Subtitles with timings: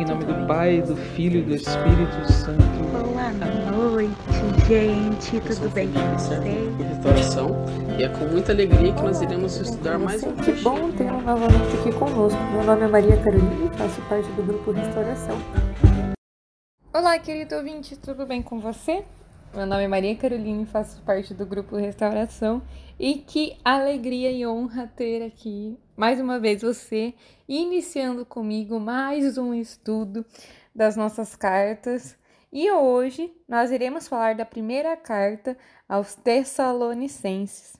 [0.00, 2.62] Em nome do Pai, do Filho e do Espírito Santo.
[2.90, 3.32] Boa
[3.70, 4.10] noite,
[4.66, 5.38] gente.
[5.42, 6.74] Tudo bem com vocês?
[6.78, 7.66] Restauração
[7.98, 11.76] e é com muita alegria que nós iremos estudar mais um Que bom tê-lo novamente
[11.78, 12.40] aqui conosco.
[12.50, 15.36] Meu nome é Maria Carolina e faço parte do grupo Restauração.
[16.94, 19.04] Olá, querido ouvinte, tudo bem com você?
[19.54, 22.62] Meu nome é Maria Carolina e faço parte do grupo Restauração.
[22.98, 27.12] E que alegria e honra ter aqui mais uma vez você
[27.46, 30.24] iniciando comigo mais um estudo
[30.74, 32.16] das nossas cartas.
[32.50, 37.76] E hoje nós iremos falar da primeira carta aos Tessalonicenses.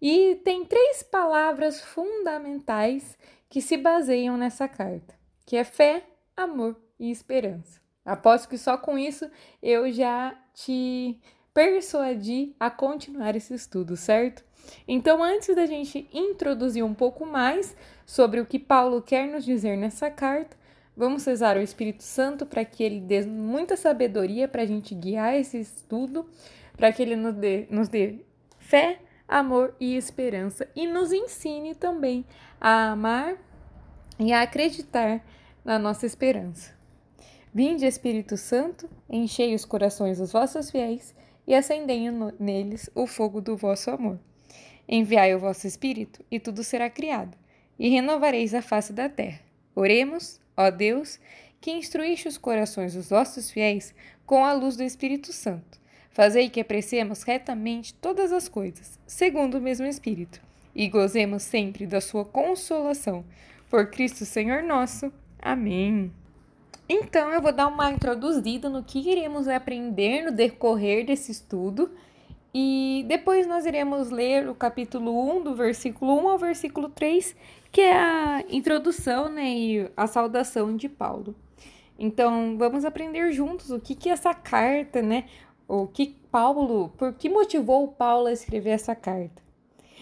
[0.00, 3.18] E tem três palavras fundamentais
[3.48, 5.12] que se baseiam nessa carta,
[5.44, 6.04] que é fé,
[6.36, 7.80] amor e esperança.
[8.04, 9.28] Aposto que só com isso
[9.60, 11.20] eu já te
[11.52, 14.48] persuadi a continuar esse estudo, certo?
[14.86, 19.76] Então, antes da gente introduzir um pouco mais sobre o que Paulo quer nos dizer
[19.76, 20.56] nessa carta,
[20.96, 25.34] vamos rezar o Espírito Santo para que ele dê muita sabedoria para a gente guiar
[25.34, 26.26] esse estudo,
[26.76, 28.18] para que ele nos dê, nos dê
[28.58, 32.24] fé, amor e esperança e nos ensine também
[32.60, 33.36] a amar
[34.18, 35.24] e a acreditar
[35.64, 36.74] na nossa esperança.
[37.52, 41.14] Vinde, Espírito Santo, enchei os corações dos vossos fiéis
[41.46, 44.18] e acendei neles o fogo do vosso amor.
[44.92, 47.38] Enviai o vosso Espírito, e tudo será criado,
[47.78, 49.38] e renovareis a face da terra.
[49.72, 51.20] Oremos, ó Deus,
[51.60, 53.94] que instruíste os corações dos vossos fiéis
[54.26, 55.78] com a luz do Espírito Santo.
[56.10, 60.40] Fazei que apreciemos retamente todas as coisas, segundo o mesmo Espírito,
[60.74, 63.24] e gozemos sempre da sua consolação.
[63.70, 65.12] Por Cristo Senhor nosso.
[65.38, 66.12] Amém.
[66.88, 71.92] Então, eu vou dar uma introduzida no que iremos aprender no decorrer desse estudo.
[72.52, 77.36] E depois nós iremos ler o capítulo 1, do versículo 1 ao versículo 3,
[77.70, 81.34] que é a introdução né, e a saudação de Paulo.
[81.98, 85.26] Então, vamos aprender juntos o que, que é essa carta, né?
[85.68, 89.42] O que Paulo, por que motivou Paulo a escrever essa carta?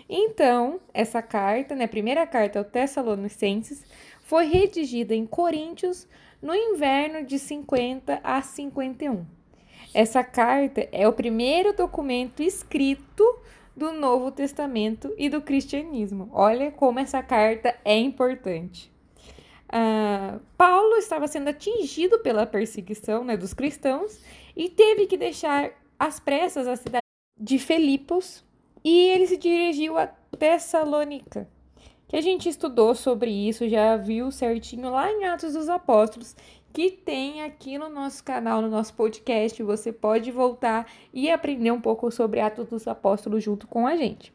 [0.09, 3.85] Então, essa carta, né, a primeira carta ao Tessalonicenses,
[4.23, 6.07] foi redigida em Coríntios
[6.41, 9.38] no inverno de 50 a 51.
[9.95, 13.25] Essa carta é o primeiro documento escrito
[13.77, 16.29] do Novo Testamento e do cristianismo.
[16.33, 18.93] Olha como essa carta é importante.
[19.69, 24.19] Ah, Paulo estava sendo atingido pela perseguição né, dos cristãos
[24.57, 27.05] e teve que deixar às pressas a cidade
[27.39, 28.45] de Filipos
[28.83, 31.49] e ele se dirigiu a Tessalônica,
[32.07, 36.35] que a gente estudou sobre isso, já viu certinho lá em Atos dos Apóstolos,
[36.79, 39.61] que tem aqui no nosso canal, no nosso podcast.
[39.65, 44.33] Você pode voltar e aprender um pouco sobre Atos dos Apóstolos junto com a gente.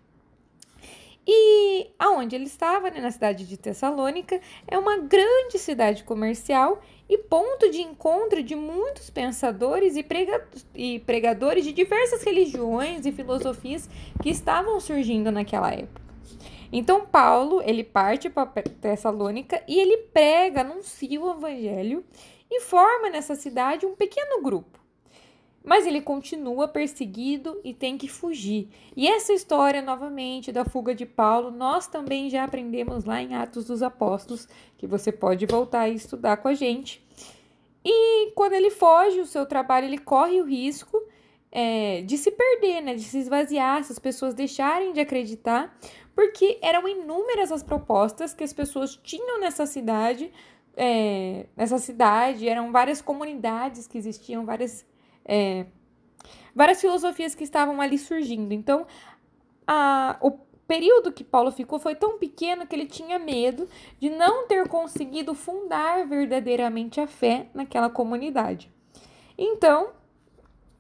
[1.26, 7.18] E aonde ele estava, né, na cidade de Tessalônica, é uma grande cidade comercial e
[7.18, 13.90] ponto de encontro de muitos pensadores e, prega e pregadores de diversas religiões e filosofias
[14.22, 16.04] que estavam surgindo naquela época.
[16.74, 22.04] Então Paulo, ele parte para Tessalônica e ele prega, anuncia o evangelho
[22.56, 24.80] e forma nessa cidade um pequeno grupo.
[25.64, 28.70] Mas ele continua perseguido e tem que fugir.
[28.98, 33.66] E essa história, novamente, da fuga de Paulo, nós também já aprendemos lá em Atos
[33.66, 34.48] dos Apóstolos,
[34.78, 37.02] que você pode voltar e estudar com a gente.
[37.84, 41.02] E quando ele foge, o seu trabalho, ele corre o risco
[41.50, 42.96] é, de se perder, né?
[42.96, 45.78] De se esvaziar, se as pessoas deixarem de acreditar,
[46.16, 50.32] porque eram inúmeras as propostas que as pessoas tinham nessa cidade.
[50.76, 54.86] É, nessa cidade, eram várias comunidades que existiam, várias
[55.26, 55.68] é,
[56.56, 58.54] várias filosofias que estavam ali surgindo.
[58.54, 58.86] Então,
[59.68, 60.32] a, o
[60.68, 63.68] período que Paulo ficou foi tão pequeno que ele tinha medo
[64.00, 68.72] de não ter conseguido fundar verdadeiramente a fé naquela comunidade.
[69.38, 69.92] Então,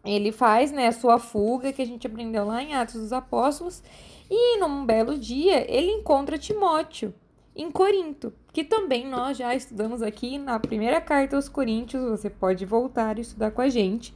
[0.06, 3.81] ele faz né, a sua fuga, que a gente aprendeu lá em Atos dos Apóstolos,
[4.30, 7.13] e num belo dia ele encontra Timóteo
[7.56, 12.66] em Corinto, que também nós já estudamos aqui na primeira carta aos Coríntios, você pode
[12.66, 14.14] voltar e estudar com a gente.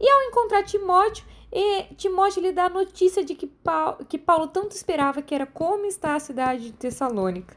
[0.00, 4.46] E ao encontrar Timóteo, e Timóteo lhe dá a notícia de que Paulo, que Paulo
[4.46, 7.56] tanto esperava, que era como está a cidade de Tessalônica.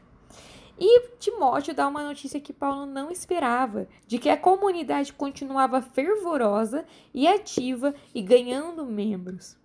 [0.78, 6.84] E Timóteo dá uma notícia que Paulo não esperava, de que a comunidade continuava fervorosa
[7.14, 9.56] e ativa e ganhando membros.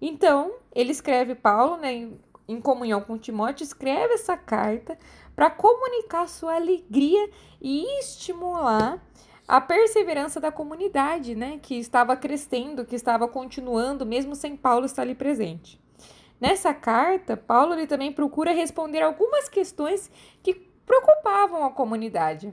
[0.00, 2.10] Então, ele escreve Paulo, né,
[2.48, 4.98] em comunhão com Timóteo, escreve essa carta
[5.34, 9.02] para comunicar sua alegria e estimular
[9.46, 15.02] a perseverança da comunidade, né, que estava crescendo, que estava continuando, mesmo sem Paulo estar
[15.02, 15.80] ali presente.
[16.40, 20.10] Nessa carta, Paulo ele também procura responder algumas questões
[20.42, 22.52] que preocupavam a comunidade.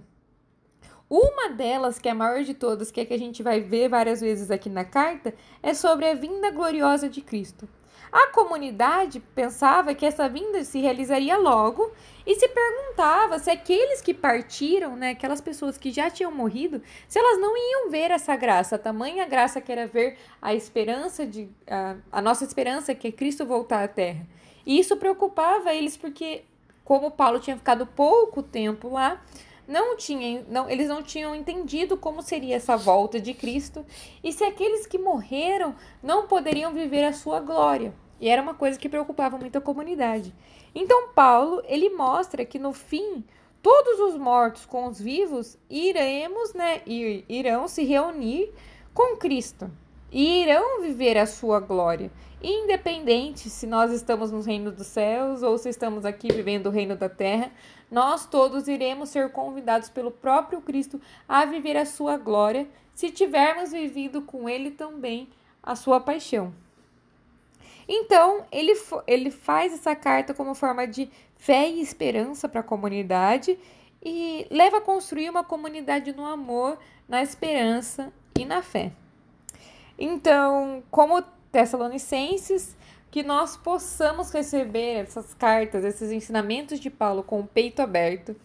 [1.10, 3.90] Uma delas, que é a maior de todas, que é que a gente vai ver
[3.90, 7.68] várias vezes aqui na carta, é sobre a vinda gloriosa de Cristo.
[8.12, 11.92] A comunidade pensava que essa vinda se realizaria logo
[12.25, 17.18] e se perguntava se aqueles que partiram, né, aquelas pessoas que já tinham morrido, se
[17.18, 21.50] elas não iam ver essa graça, a tamanha graça que era ver a esperança de
[21.68, 24.25] a, a nossa esperança que é Cristo voltar à terra.
[24.66, 26.44] E isso preocupava eles porque
[26.84, 29.22] como Paulo tinha ficado pouco tempo lá,
[29.68, 33.86] não tinha, não, eles não tinham entendido como seria essa volta de Cristo
[34.24, 37.94] e se aqueles que morreram não poderiam viver a sua glória.
[38.19, 40.33] E era uma coisa que preocupava muito a comunidade.
[40.75, 43.24] Então Paulo, ele mostra que no fim,
[43.62, 48.51] todos os mortos com os vivos iremos, né, ir, irão se reunir
[48.94, 49.69] com Cristo
[50.12, 52.12] e irão viver a sua glória,
[52.44, 56.95] independente se nós estamos no reino dos céus ou se estamos aqui vivendo o reino
[56.95, 57.51] da terra,
[57.90, 63.72] nós todos iremos ser convidados pelo próprio Cristo a viver a sua glória, se tivermos
[63.72, 65.30] vivido com ele também
[65.62, 66.54] a sua paixão.
[67.88, 68.74] Então, ele,
[69.07, 73.57] ele faz essa carta como forma de fé e esperança para a comunidade
[74.01, 78.92] e leva a construir uma comunidade no amor, na esperança e na fé.
[79.98, 82.75] Então, como Tessalonicenses,
[83.09, 88.35] que nós possamos receber essas cartas, esses ensinamentos de Paulo com o peito aberto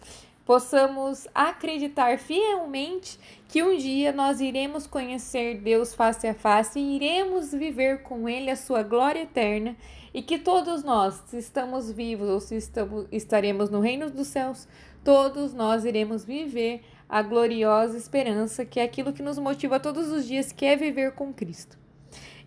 [0.49, 7.51] possamos acreditar fielmente que um dia nós iremos conhecer Deus face a face e iremos
[7.51, 9.77] viver com Ele a sua glória eterna
[10.11, 14.67] e que todos nós, se estamos vivos ou se estamos, estaremos no reino dos céus,
[15.03, 20.25] todos nós iremos viver a gloriosa esperança, que é aquilo que nos motiva todos os
[20.25, 21.77] dias, que é viver com Cristo.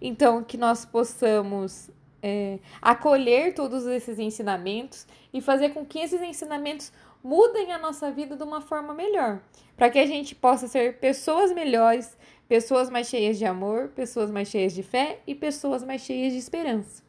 [0.05, 1.89] Então, que nós possamos
[2.21, 8.35] é, acolher todos esses ensinamentos e fazer com que esses ensinamentos mudem a nossa vida
[8.35, 9.41] de uma forma melhor,
[9.77, 12.19] para que a gente possa ser pessoas melhores,
[12.49, 16.39] pessoas mais cheias de amor, pessoas mais cheias de fé e pessoas mais cheias de
[16.41, 17.05] esperança.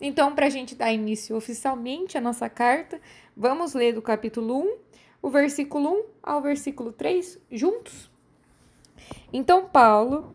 [0.00, 3.00] Então, para a gente dar início oficialmente à nossa carta,
[3.36, 4.76] vamos ler do capítulo 1,
[5.22, 8.10] o versículo 1 ao versículo 3 juntos?
[9.32, 10.34] Então, Paulo,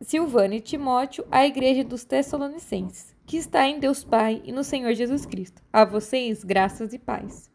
[0.00, 4.92] Silvano e Timóteo, a igreja dos Tessalonicenses, que está em Deus Pai e no Senhor
[4.94, 5.62] Jesus Cristo.
[5.72, 7.50] A vocês, graças e paz.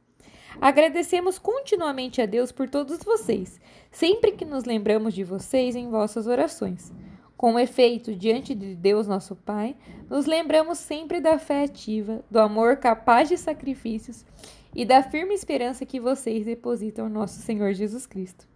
[0.60, 3.60] Agradecemos continuamente a Deus por todos vocês,
[3.92, 6.92] sempre que nos lembramos de vocês em vossas orações.
[7.36, 9.76] Com efeito, diante de Deus nosso Pai,
[10.10, 14.26] nos lembramos sempre da fé ativa, do amor capaz de sacrifícios
[14.74, 18.48] e da firme esperança que vocês depositam no nosso Senhor Jesus Cristo.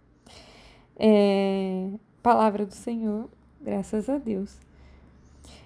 [0.96, 1.90] É...
[2.20, 3.28] Palavra do Senhor,
[3.62, 4.56] graças a Deus.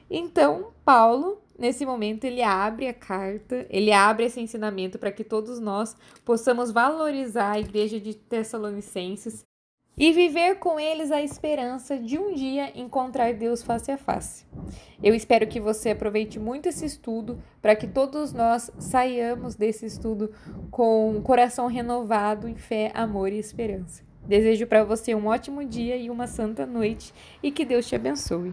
[0.09, 5.59] Então, Paulo nesse momento ele abre a carta, ele abre esse ensinamento para que todos
[5.59, 9.45] nós possamos valorizar a igreja de Tessalonicenses
[9.99, 14.45] e viver com eles a esperança de um dia encontrar Deus face a face.
[15.03, 20.31] Eu espero que você aproveite muito esse estudo para que todos nós saiamos desse estudo
[20.71, 24.05] com um coração renovado em fé, amor e esperança.
[24.29, 28.53] Desejo para você um ótimo dia e uma santa noite e que Deus te abençoe.